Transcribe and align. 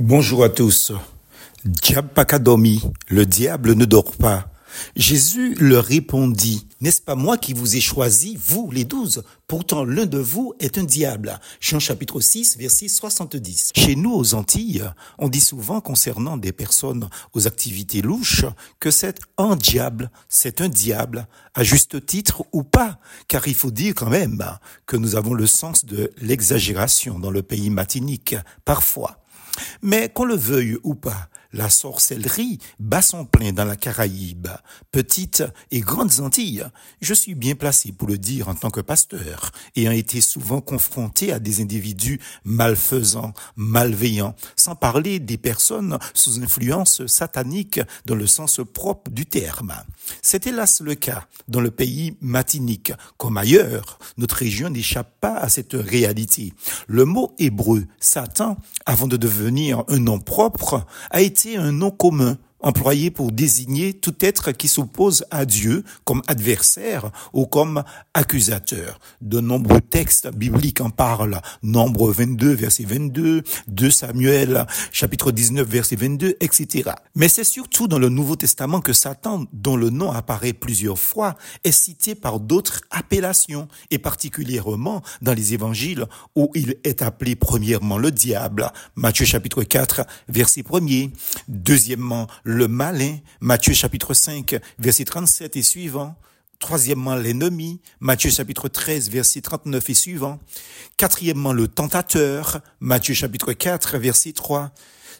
Bonjour 0.00 0.44
à 0.44 0.48
tous. 0.48 0.92
Diable 1.64 2.10
pas 2.14 2.24
le 3.08 3.26
diable 3.26 3.74
ne 3.74 3.84
dort 3.84 4.12
pas. 4.12 4.48
Jésus 4.94 5.56
leur 5.58 5.86
répondit, 5.86 6.68
N'est-ce 6.80 7.02
pas 7.02 7.16
moi 7.16 7.36
qui 7.36 7.52
vous 7.52 7.74
ai 7.74 7.80
choisi, 7.80 8.38
vous 8.40 8.70
les 8.70 8.84
douze? 8.84 9.24
Pourtant 9.48 9.84
l'un 9.84 10.06
de 10.06 10.18
vous 10.18 10.54
est 10.60 10.78
un 10.78 10.84
diable. 10.84 11.40
Jean 11.60 11.80
chapitre 11.80 12.20
6, 12.20 12.58
verset 12.58 12.86
70. 12.86 13.72
Chez 13.74 13.96
nous 13.96 14.14
aux 14.14 14.34
Antilles, 14.34 14.84
on 15.18 15.28
dit 15.28 15.40
souvent 15.40 15.80
concernant 15.80 16.36
des 16.36 16.52
personnes 16.52 17.08
aux 17.32 17.48
activités 17.48 18.00
louches 18.00 18.44
que 18.78 18.92
c'est 18.92 19.18
un 19.36 19.56
diable, 19.56 20.12
c'est 20.28 20.60
un 20.60 20.68
diable, 20.68 21.26
à 21.54 21.64
juste 21.64 22.06
titre 22.06 22.44
ou 22.52 22.62
pas, 22.62 23.00
car 23.26 23.48
il 23.48 23.54
faut 23.54 23.72
dire 23.72 23.96
quand 23.96 24.10
même 24.10 24.44
que 24.86 24.96
nous 24.96 25.16
avons 25.16 25.34
le 25.34 25.48
sens 25.48 25.84
de 25.84 26.12
l'exagération 26.18 27.18
dans 27.18 27.32
le 27.32 27.42
pays 27.42 27.70
matinique, 27.70 28.36
parfois. 28.64 29.18
Mais 29.82 30.08
qu'on 30.08 30.24
le 30.24 30.36
veuille 30.36 30.76
ou 30.82 30.94
pas, 30.94 31.28
la 31.52 31.70
sorcellerie 31.70 32.58
bat 32.78 33.02
son 33.02 33.24
plein 33.24 33.52
dans 33.52 33.64
la 33.64 33.76
Caraïbe, 33.76 34.48
petite 34.92 35.44
et 35.70 35.80
grandes 35.80 36.20
Antilles. 36.20 36.66
Je 37.00 37.14
suis 37.14 37.34
bien 37.34 37.54
placé 37.54 37.92
pour 37.92 38.08
le 38.08 38.18
dire 38.18 38.48
en 38.48 38.54
tant 38.54 38.70
que 38.70 38.80
pasteur, 38.80 39.50
ayant 39.76 39.92
été 39.92 40.20
souvent 40.20 40.60
confronté 40.60 41.32
à 41.32 41.38
des 41.38 41.62
individus 41.62 42.20
malfaisants, 42.44 43.32
malveillants, 43.56 44.34
sans 44.56 44.74
parler 44.74 45.18
des 45.20 45.38
personnes 45.38 45.98
sous 46.12 46.42
influence 46.42 47.06
satanique 47.06 47.80
dans 48.04 48.14
le 48.14 48.26
sens 48.26 48.60
propre 48.72 49.10
du 49.10 49.26
terme. 49.26 49.74
C'est 50.22 50.46
hélas 50.46 50.80
le 50.80 50.94
cas 50.94 51.26
dans 51.48 51.60
le 51.60 51.70
pays 51.70 52.16
matinique, 52.20 52.92
comme 53.16 53.38
ailleurs. 53.38 53.98
Notre 54.16 54.36
région 54.36 54.70
n'échappe 54.70 55.18
pas 55.20 55.36
à 55.36 55.48
cette 55.48 55.72
réalité. 55.74 56.52
Le 56.86 57.04
mot 57.04 57.34
hébreu 57.38 57.86
Satan, 58.00 58.58
avant 58.84 59.06
de 59.06 59.16
devenir 59.16 59.84
un 59.88 59.98
nom 59.98 60.18
propre, 60.18 60.86
a 61.10 61.20
été 61.20 61.37
un 61.46 61.72
nom 61.72 61.90
commun 61.90 62.36
employé 62.60 63.10
pour 63.10 63.32
désigner 63.32 63.94
tout 63.94 64.14
être 64.20 64.52
qui 64.52 64.68
s'oppose 64.68 65.24
à 65.30 65.44
Dieu 65.44 65.84
comme 66.04 66.22
adversaire 66.26 67.10
ou 67.32 67.46
comme 67.46 67.82
accusateur. 68.14 68.98
De 69.20 69.40
nombreux 69.40 69.80
textes 69.80 70.28
bibliques 70.28 70.80
en 70.80 70.90
parlent. 70.90 71.40
Nombre 71.62 72.10
22, 72.12 72.52
verset 72.52 72.84
22, 72.84 73.42
2 73.68 73.90
Samuel, 73.90 74.66
chapitre 74.92 75.30
19, 75.30 75.66
verset 75.66 75.96
22, 75.96 76.36
etc. 76.40 76.90
Mais 77.14 77.28
c'est 77.28 77.44
surtout 77.44 77.88
dans 77.88 77.98
le 77.98 78.08
Nouveau 78.08 78.36
Testament 78.36 78.80
que 78.80 78.92
Satan, 78.92 79.44
dont 79.52 79.76
le 79.76 79.90
nom 79.90 80.10
apparaît 80.10 80.52
plusieurs 80.52 80.98
fois, 80.98 81.36
est 81.64 81.72
cité 81.72 82.14
par 82.14 82.40
d'autres 82.40 82.82
appellations, 82.90 83.68
et 83.90 83.98
particulièrement 83.98 85.02
dans 85.22 85.34
les 85.34 85.54
évangiles 85.54 86.06
où 86.34 86.50
il 86.54 86.76
est 86.84 87.02
appelé 87.02 87.36
premièrement 87.36 87.98
le 87.98 88.10
diable, 88.10 88.70
Matthieu 88.96 89.24
chapitre 89.24 89.62
4, 89.62 90.02
verset 90.28 90.62
1er, 90.62 91.10
deuxièmement 91.48 92.26
le 92.48 92.66
malin, 92.66 93.18
Matthieu 93.42 93.74
chapitre 93.74 94.14
5, 94.14 94.58
verset 94.78 95.04
37 95.04 95.56
et 95.56 95.62
suivant. 95.62 96.16
Troisièmement, 96.60 97.14
l'ennemi, 97.14 97.82
Matthieu 98.00 98.30
chapitre 98.30 98.68
13, 98.68 99.10
verset 99.10 99.42
39 99.42 99.90
et 99.90 99.94
suivant. 99.94 100.40
Quatrièmement, 100.96 101.52
le 101.52 101.68
tentateur, 101.68 102.62
Matthieu 102.80 103.12
chapitre 103.12 103.52
4, 103.52 103.98
verset 103.98 104.32
3. 104.32 104.72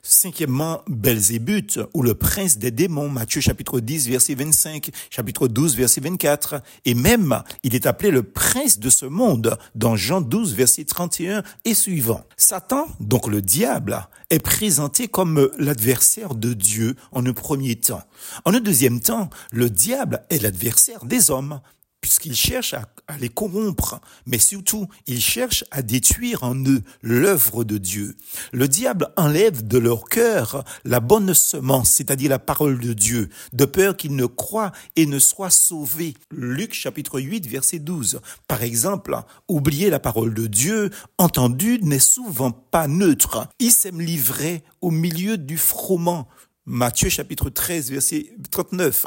Cinquièmement, 0.03 0.83
Belzébuth, 0.89 1.81
ou 1.95 2.03
le 2.03 2.15
prince 2.15 2.59
des 2.59 2.71
démons, 2.71 3.09
Matthieu 3.09 3.41
chapitre 3.41 3.81
10, 3.81 4.09
verset 4.09 4.35
25, 4.35 4.91
chapitre 5.11 5.49
12, 5.49 5.77
verset 5.77 6.01
24. 6.01 6.63
Et 6.85 6.95
même, 6.95 7.43
il 7.63 7.75
est 7.75 7.87
appelé 7.87 8.11
le 8.11 8.23
prince 8.23 8.79
de 8.79 8.91
ce 8.91 9.07
monde, 9.07 9.59
dans 9.75 9.97
Jean 9.97 10.21
12, 10.21 10.55
verset 10.55 10.85
31 10.85 11.43
et 11.65 11.75
suivant. 11.75 12.25
Satan, 12.37 12.87
donc 13.01 13.27
le 13.27 13.43
diable, 13.43 14.09
est 14.31 14.39
présenté 14.39 15.09
comme 15.09 15.51
l'adversaire 15.59 16.35
de 16.35 16.53
Dieu 16.53 16.97
en 17.13 17.25
un 17.25 17.33
premier 17.33 17.77
temps. 17.77 18.03
En 18.45 18.55
un 18.55 18.61
deuxième 18.61 19.01
temps, 19.01 19.31
le 19.53 19.71
diable 19.71 20.23
est 20.31 20.43
l'adversaire 20.43 21.05
des 21.05 21.31
hommes 21.31 21.61
puisqu'il 22.01 22.37
cherche 22.37 22.75
à, 22.75 22.87
les 23.19 23.29
corrompre, 23.29 24.01
mais 24.27 24.39
surtout, 24.39 24.87
il 25.07 25.21
cherche 25.21 25.65
à 25.71 25.83
détruire 25.83 26.43
en 26.43 26.55
eux 26.55 26.83
l'œuvre 27.03 27.65
de 27.65 27.79
Dieu. 27.79 28.17
Le 28.53 28.69
diable 28.69 29.09
enlève 29.17 29.67
de 29.67 29.79
leur 29.79 30.05
cœur 30.05 30.65
la 30.85 31.01
bonne 31.01 31.35
semence, 31.35 31.91
c'est-à-dire 31.91 32.31
la 32.31 32.39
parole 32.39 32.79
de 32.79 32.93
Dieu, 32.93 33.31
de 33.53 33.65
peur 33.65 33.97
qu'ils 33.97 34.15
ne 34.15 34.27
croient 34.27 34.73
et 34.97 35.07
ne 35.07 35.19
soient 35.19 35.51
sauvés. 35.51 36.15
Luc 36.31 36.75
chapitre 36.75 37.21
8, 37.21 37.47
verset 37.47 37.79
12. 37.79 38.21
Par 38.47 38.63
exemple, 38.63 39.17
oublier 39.49 39.91
la 39.91 40.01
parole 40.01 40.35
de 40.35 40.47
Dieu, 40.47 40.91
entendue, 41.17 41.79
n'est 41.83 41.99
souvent 41.99 42.51
pas 42.51 42.89
neutre. 42.89 43.49
Il 43.59 43.71
s'aime 43.71 44.01
livrer 44.01 44.63
au 44.81 44.91
milieu 44.91 45.39
du 45.39 45.57
froment, 45.57 46.29
Matthieu 46.71 47.09
chapitre 47.09 47.49
13, 47.49 47.91
verset 47.91 48.31
39. 48.51 49.07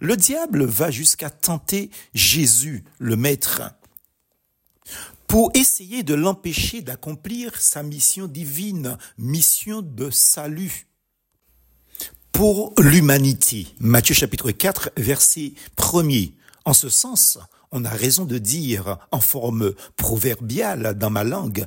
Le 0.00 0.16
diable 0.16 0.64
va 0.64 0.90
jusqu'à 0.90 1.28
tenter 1.28 1.90
Jésus, 2.14 2.84
le 2.98 3.16
Maître, 3.16 3.60
pour 5.26 5.50
essayer 5.52 6.04
de 6.04 6.14
l'empêcher 6.14 6.80
d'accomplir 6.80 7.60
sa 7.60 7.82
mission 7.82 8.28
divine, 8.28 8.96
mission 9.18 9.82
de 9.82 10.08
salut 10.08 10.86
pour 12.32 12.72
l'humanité. 12.78 13.66
Matthieu 13.78 14.14
chapitre 14.14 14.50
4, 14.50 14.92
verset 14.96 15.52
1 15.78 16.08
En 16.64 16.72
ce 16.72 16.88
sens, 16.88 17.38
on 17.72 17.84
a 17.84 17.90
raison 17.90 18.24
de 18.24 18.38
dire 18.38 18.98
en 19.10 19.20
forme 19.20 19.72
proverbiale 19.96 20.94
dans 20.96 21.10
ma 21.10 21.24
langue, 21.24 21.64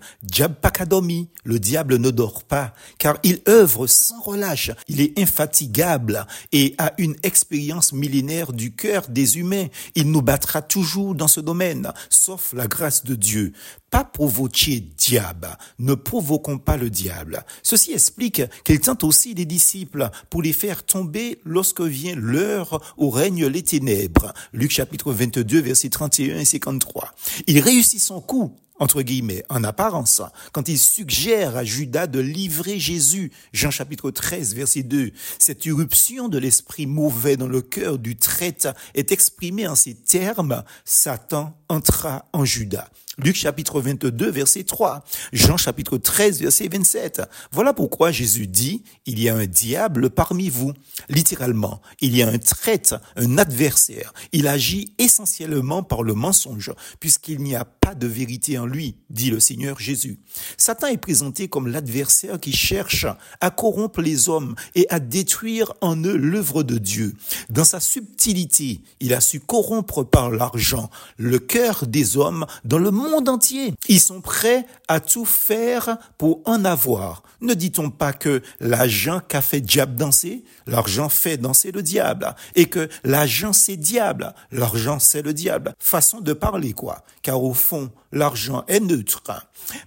Pakadomi, 0.61 1.29
le 1.43 1.59
diable 1.59 1.97
ne 1.97 2.11
dort 2.11 2.43
pas, 2.43 2.73
car 2.97 3.17
il 3.23 3.41
œuvre 3.47 3.87
sans 3.87 4.21
relâche, 4.21 4.71
il 4.87 5.01
est 5.01 5.19
infatigable 5.19 6.25
et 6.51 6.75
a 6.77 6.93
une 6.97 7.15
expérience 7.23 7.93
millénaire 7.93 8.53
du 8.53 8.75
cœur 8.75 9.07
des 9.09 9.37
humains. 9.37 9.67
Il 9.95 10.11
nous 10.11 10.21
battra 10.21 10.61
toujours 10.61 11.15
dans 11.15 11.27
ce 11.27 11.39
domaine, 11.39 11.91
sauf 12.09 12.53
la 12.53 12.67
grâce 12.67 13.03
de 13.03 13.15
Dieu. 13.15 13.53
Pas 13.95 14.03
provoquer 14.03 14.81
diable, 14.81 15.57
ne 15.79 15.93
provoquons 15.93 16.57
pas 16.57 16.75
le 16.75 16.89
diable. 16.89 17.45
Ceci 17.63 17.93
explique 17.93 18.41
qu'il 18.65 18.81
tente 18.81 19.05
aussi 19.05 19.33
les 19.33 19.45
disciples 19.45 20.09
pour 20.29 20.41
les 20.41 20.51
faire 20.51 20.83
tomber 20.83 21.39
lorsque 21.45 21.79
vient 21.79 22.17
l'heure 22.17 22.93
où 22.97 23.09
règnent 23.09 23.47
les 23.47 23.63
ténèbres. 23.63 24.33
Luc 24.51 24.71
chapitre 24.71 25.13
22 25.13 25.61
verset 25.61 25.87
31 25.87 26.39
et 26.39 26.43
53. 26.43 27.13
Il 27.47 27.61
réussit 27.61 28.01
son 28.01 28.19
coup 28.19 28.53
entre 28.77 29.01
guillemets, 29.01 29.45
en 29.47 29.63
apparence, 29.63 30.21
quand 30.51 30.67
il 30.67 30.77
suggère 30.77 31.55
à 31.55 31.63
Judas 31.63 32.07
de 32.07 32.19
livrer 32.19 32.77
Jésus, 32.77 33.31
Jean 33.53 33.71
chapitre 33.71 34.11
13, 34.11 34.53
verset 34.53 34.83
2, 34.83 35.11
cette 35.39 35.65
irruption 35.65 36.27
de 36.27 36.37
l'esprit 36.37 36.85
mauvais 36.85 37.37
dans 37.37 37.47
le 37.47 37.61
cœur 37.61 37.97
du 37.97 38.17
traître 38.17 38.73
est 38.93 39.13
exprimée 39.13 39.65
en 39.65 39.75
ces 39.75 39.93
termes, 39.93 40.61
Satan 40.83 41.57
entra 41.69 42.27
en 42.33 42.43
Judas. 42.43 42.89
Luc 43.17 43.37
chapitre 43.37 43.79
22, 43.79 44.29
verset 44.29 44.65
3, 44.65 45.05
Jean 45.31 45.55
chapitre 45.55 45.97
13, 45.97 46.41
verset 46.41 46.67
27. 46.67 47.21
Voilà 47.53 47.73
pourquoi 47.73 48.11
Jésus 48.11 48.45
dit, 48.45 48.83
il 49.05 49.21
y 49.21 49.29
a 49.29 49.35
un 49.35 49.45
diable 49.45 50.09
parmi 50.09 50.49
vous. 50.49 50.73
Littéralement, 51.07 51.81
il 52.01 52.15
y 52.15 52.23
a 52.23 52.27
un 52.27 52.37
traître, 52.37 52.99
un 53.15 53.37
adversaire. 53.37 54.13
Il 54.33 54.47
agit 54.47 54.93
essentiellement 54.97 55.81
par 55.81 56.03
le 56.03 56.13
mensonge, 56.13 56.73
puisqu'il 56.99 57.41
n'y 57.41 57.55
a 57.55 57.63
pas 57.63 57.95
de 57.95 58.05
vérité 58.05 58.57
en 58.57 58.65
lui, 58.65 58.97
dit 59.09 59.31
le 59.31 59.39
Seigneur 59.39 59.79
Jésus. 59.79 60.19
Satan 60.57 60.87
est 60.87 60.97
présenté 60.97 61.47
comme 61.47 61.69
l'adversaire 61.69 62.37
qui 62.37 62.51
cherche 62.51 63.05
à 63.39 63.49
corrompre 63.49 64.01
les 64.01 64.27
hommes 64.27 64.55
et 64.75 64.87
à 64.89 64.99
détruire 64.99 65.71
en 65.79 65.95
eux 66.03 66.17
l'œuvre 66.17 66.63
de 66.63 66.77
Dieu. 66.77 67.13
Dans 67.49 67.63
sa 67.63 67.79
subtilité, 67.79 68.81
il 68.99 69.13
a 69.13 69.21
su 69.21 69.39
corrompre 69.39 70.03
par 70.03 70.31
l'argent 70.31 70.89
le 71.17 71.39
cœur 71.39 71.87
des 71.87 72.17
hommes 72.17 72.45
dans 72.65 72.79
le 72.79 72.91
monde 72.91 73.04
entier. 73.13 73.73
Ils 73.87 73.99
sont 73.99 74.21
prêts 74.21 74.65
à 74.87 74.99
tout 74.99 75.25
faire 75.25 75.97
pour 76.17 76.41
en 76.45 76.65
avoir. 76.65 77.23
Ne 77.41 77.53
dit-on 77.53 77.89
pas 77.89 78.13
que 78.13 78.41
l'argent 78.59 79.21
qu'a 79.27 79.41
fait 79.41 79.61
diable 79.61 79.95
danser, 79.95 80.43
l'argent 80.67 81.09
fait 81.09 81.37
danser 81.37 81.71
le 81.71 81.83
diable, 81.83 82.35
et 82.55 82.65
que 82.65 82.89
l'argent 83.03 83.53
c'est 83.53 83.77
diable, 83.77 84.33
l'argent 84.51 84.99
c'est 84.99 85.21
le 85.21 85.33
diable. 85.33 85.73
Façon 85.79 86.21
de 86.21 86.33
parler 86.33 86.73
quoi, 86.73 87.03
car 87.21 87.43
au 87.43 87.53
fond, 87.53 87.91
l'argent 88.11 88.63
est 88.67 88.79
neutre. 88.79 89.21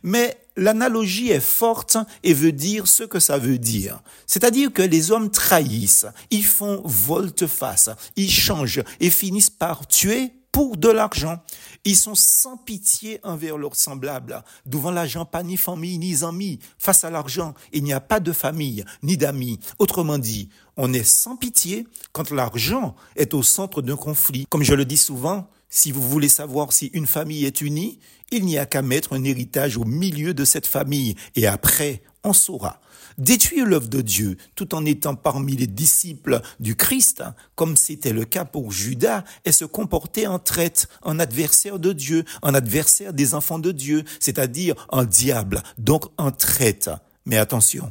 Mais 0.02 0.38
l'analogie 0.56 1.30
est 1.30 1.40
forte 1.40 1.96
et 2.22 2.34
veut 2.34 2.52
dire 2.52 2.86
ce 2.86 3.04
que 3.04 3.20
ça 3.20 3.38
veut 3.38 3.58
dire. 3.58 4.02
C'est-à-dire 4.26 4.72
que 4.72 4.82
les 4.82 5.10
hommes 5.10 5.30
trahissent, 5.30 6.06
ils 6.30 6.44
font 6.44 6.82
volte-face, 6.84 7.90
ils 8.16 8.30
changent 8.30 8.82
et 9.00 9.10
finissent 9.10 9.50
par 9.50 9.86
tuer 9.86 10.32
pour 10.58 10.76
de 10.76 10.88
l'argent. 10.88 11.40
Ils 11.84 11.94
sont 11.94 12.16
sans 12.16 12.56
pitié 12.56 13.20
envers 13.22 13.56
leurs 13.56 13.76
semblables. 13.76 14.42
Devant 14.66 14.90
l'argent, 14.90 15.24
pas 15.24 15.44
ni 15.44 15.56
famille 15.56 15.98
ni 15.98 16.24
amis. 16.24 16.58
Face 16.80 17.04
à 17.04 17.10
l'argent, 17.10 17.54
il 17.72 17.84
n'y 17.84 17.92
a 17.92 18.00
pas 18.00 18.18
de 18.18 18.32
famille 18.32 18.84
ni 19.04 19.16
d'amis. 19.16 19.60
Autrement 19.78 20.18
dit, 20.18 20.48
on 20.76 20.92
est 20.92 21.04
sans 21.04 21.36
pitié 21.36 21.86
quand 22.10 22.32
l'argent 22.32 22.96
est 23.14 23.34
au 23.34 23.44
centre 23.44 23.82
d'un 23.82 23.94
conflit. 23.94 24.46
Comme 24.50 24.64
je 24.64 24.74
le 24.74 24.84
dis 24.84 24.96
souvent, 24.96 25.48
si 25.70 25.92
vous 25.92 26.02
voulez 26.02 26.28
savoir 26.28 26.72
si 26.72 26.86
une 26.94 27.06
famille 27.06 27.44
est 27.44 27.60
unie, 27.60 27.98
il 28.30 28.44
n'y 28.44 28.58
a 28.58 28.66
qu'à 28.66 28.82
mettre 28.82 29.12
un 29.12 29.24
héritage 29.24 29.76
au 29.76 29.84
milieu 29.84 30.34
de 30.34 30.44
cette 30.44 30.66
famille 30.66 31.14
et 31.34 31.46
après, 31.46 32.02
on 32.24 32.32
saura. 32.32 32.80
détruire 33.16 33.66
l'œuvre 33.66 33.88
de 33.88 34.00
Dieu 34.00 34.36
tout 34.54 34.74
en 34.74 34.84
étant 34.84 35.14
parmi 35.14 35.56
les 35.56 35.66
disciples 35.66 36.40
du 36.60 36.76
Christ, 36.76 37.22
comme 37.56 37.76
c'était 37.76 38.12
le 38.12 38.24
cas 38.24 38.44
pour 38.44 38.70
Judas, 38.70 39.24
et 39.44 39.52
se 39.52 39.64
comporter 39.64 40.26
en 40.26 40.38
traite, 40.38 40.88
en 41.02 41.18
adversaire 41.18 41.78
de 41.78 41.92
Dieu, 41.92 42.24
en 42.42 42.54
adversaire 42.54 43.12
des 43.12 43.34
enfants 43.34 43.58
de 43.58 43.72
Dieu, 43.72 44.04
c'est-à-dire 44.20 44.74
en 44.90 45.04
diable, 45.04 45.62
donc 45.78 46.04
en 46.16 46.30
traite. 46.30 46.90
Mais 47.26 47.38
attention, 47.38 47.90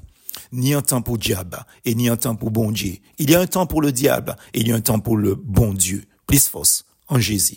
ni 0.51 0.73
un 0.73 0.81
temps 0.81 1.01
pour 1.01 1.17
diable 1.17 1.65
et 1.83 1.95
ni 1.95 2.09
un 2.09 2.17
temps 2.17 2.35
pour 2.35 2.51
bon 2.51 2.71
Dieu. 2.71 2.97
Il 3.17 3.29
y 3.29 3.35
a 3.35 3.41
un 3.41 3.47
temps 3.47 3.67
pour 3.67 3.81
le 3.81 3.91
diable 3.91 4.35
et 4.53 4.61
il 4.61 4.67
y 4.67 4.71
a 4.71 4.75
un 4.75 4.81
temps 4.81 4.99
pour 4.99 5.17
le 5.17 5.35
bon 5.35 5.73
Dieu. 5.73 6.03
Plus 6.25 6.47
force 6.47 6.85
en 7.07 7.19
Jésus. 7.19 7.55